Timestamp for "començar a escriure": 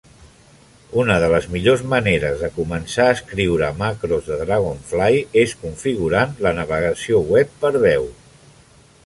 2.55-3.69